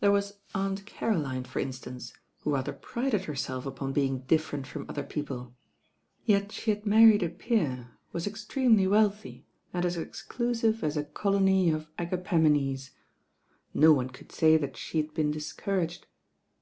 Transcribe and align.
There 0.00 0.10
was 0.10 0.38
Aunt 0.54 0.86
Caroline, 0.86 1.44
for 1.44 1.58
instance, 1.58 2.14
who 2.40 2.54
rather 2.54 2.72
prided 2.72 3.26
herself 3.26 3.66
upon 3.66 3.92
being 3.92 4.20
different 4.20 4.66
from 4.66 4.86
other 4.88 5.02
people; 5.02 5.54
yet 6.24 6.50
she 6.50 6.70
had 6.70 6.86
married 6.86 7.22
a 7.22 7.28
peer; 7.28 7.90
was 8.10 8.26
ex 8.26 8.46
tremely 8.46 8.88
wealthy, 8.88 9.44
and 9.74 9.84
as 9.84 9.98
exclusive 9.98 10.82
as 10.82 10.96
a 10.96 11.04
colony 11.04 11.68
of 11.68 11.90
Agapemones. 11.98 12.92
No 13.74 13.92
one 13.92 14.08
could 14.08 14.32
say 14.32 14.56
that 14.56 14.78
she 14.78 14.96
had 14.96 15.12
been 15.12 15.30
discouraged. 15.30 16.06